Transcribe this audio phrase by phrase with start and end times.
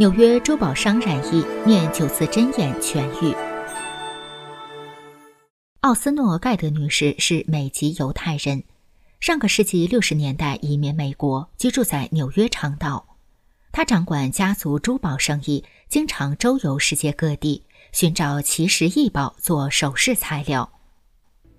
[0.00, 3.36] 纽约周宝商染疫，念九字真言痊愈。
[5.80, 8.62] 奥斯诺·盖德女士是美籍犹太人，
[9.20, 13.18] 上个世纪六十年代移民美国，居住在纽约长岛。
[13.72, 20.72] 她掌管家族珠宝生意，经常周游世界各地，寻找奇石异宝做首饰材料。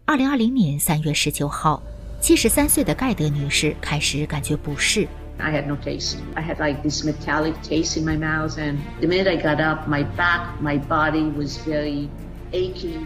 [0.06, 1.80] 二零二零年三月十九号，
[2.20, 5.08] 七十三岁的盖德女士开始感觉不适。
[5.42, 6.18] I had no taste.
[6.36, 9.88] I had like this metallic taste in my mouth, and the minute I got up,
[9.88, 12.08] my back, my body was very
[12.52, 13.00] achy.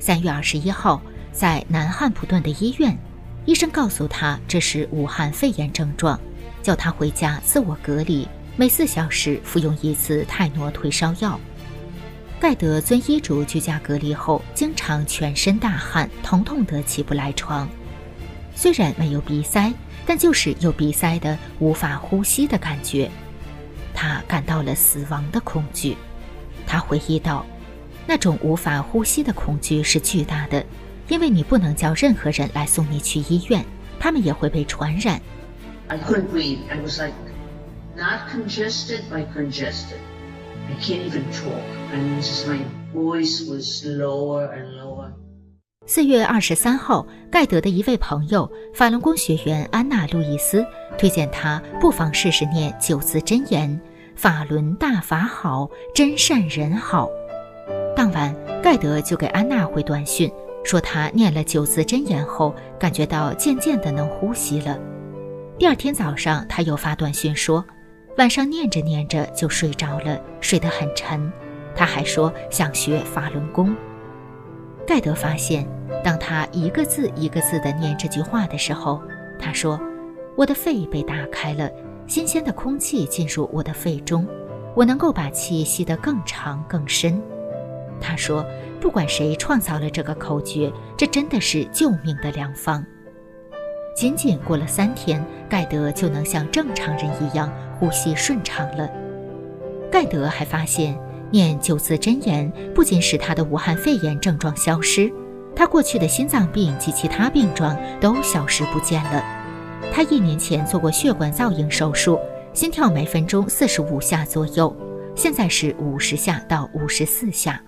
[0.00, 1.00] 三月二十一号，
[1.32, 2.98] 在南汉普顿的医院，
[3.44, 6.18] 医生告诉他这是武汉肺炎症状，
[6.62, 11.38] 叫他回家自我隔离，每四小时服用一次泰诺退烧药。
[12.40, 17.68] 盖德遵医嘱居家隔离后，经常全身大汗，疼痛得起不来床。
[18.58, 19.72] 虽然没有鼻塞。
[20.10, 23.10] 但就是有鼻塞的、无法呼吸的感觉，
[23.92, 25.98] 他感到了死亡的恐惧。
[26.66, 27.44] 他回忆道
[28.08, 30.64] ：“那种无法呼吸的恐惧是巨大的，
[31.08, 33.62] 因为你不能叫任何人来送你去医院，
[34.00, 35.20] 他们也会被传染。”
[35.88, 36.60] I couldn't breathe.
[36.70, 37.12] I was like
[37.94, 39.98] not congested, by congested.
[40.70, 41.52] I can't even talk.
[41.92, 42.60] I mean, just my
[42.94, 45.12] voice was lower and lower.
[45.86, 50.64] 四月二十三号，盖德的一位朋友法轮功学员安娜·路易斯
[50.98, 53.80] 推荐他不妨试试念九字真言
[54.14, 57.08] ：“法轮大法好，真善人好。”
[57.96, 60.30] 当晚，盖德就给安娜回短信，
[60.62, 64.78] 说他念了九字真言后，感觉到渐渐的能呼吸了。
[65.58, 67.64] 第二天早上，他又发短信说，
[68.18, 71.32] 晚上念着念着就睡着了，睡得很沉。
[71.74, 73.74] 他还说想学法轮功。
[74.88, 75.68] 盖德发现。
[76.02, 79.02] 当他一个字一个字地念这句话的时候，
[79.38, 79.78] 他说
[80.34, 81.68] ：“我的肺被打开了，
[82.06, 84.26] 新鲜的空气进入我的肺中，
[84.74, 87.20] 我能够把气吸得更长更深。”
[88.00, 88.46] 他说
[88.80, 92.82] ：“不管谁创造了这个口诀，这真的是救命的良方。”
[93.94, 98.88] 仅仅过了三天，盖德就能像正常人一样呼吸顺畅了。
[99.90, 100.96] 盖德还发现，
[101.30, 105.12] 念九字真言不仅使他的武汉肺炎症状消失。
[105.54, 109.24] 他过去的心脏病及其他病状都消失不见了。
[109.92, 112.18] 他一年前做过血管造影手术，
[112.52, 114.74] 心跳每分钟四十五下左右，
[115.14, 117.60] 现在是五十下到五十四下。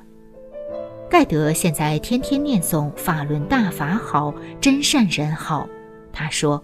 [1.08, 5.68] 盖德现在天天念诵“法轮大法好，真善人好”。
[6.12, 6.62] 他说：“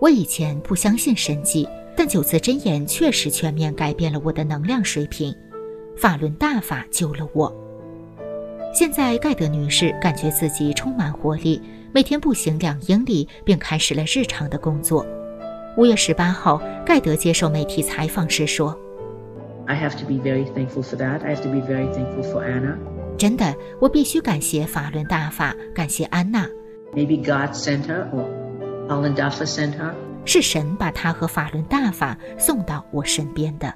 [0.00, 5.34] 我以前不相信神迹，但九字真言确实全面改变了我的能量水平。
[5.96, 7.52] 法轮大法救了我。”
[8.74, 11.60] 现在，盖德女士感觉自己充满活力，
[11.92, 15.06] 每天步行两英里，并开始了日常的工作。
[15.76, 18.74] 五月十八号，盖德接受媒体采访时说
[19.66, 21.22] ：“I have to be very thankful for that.
[21.22, 22.76] I have to be very thankful for Anna.
[23.18, 26.48] 真的，我必须感谢法轮大法，感谢安娜。
[26.94, 28.24] Maybe God sent her, or
[28.88, 29.92] Falun Dafa sent her.
[30.24, 33.74] 是神把她和法轮大法送到我身边的。”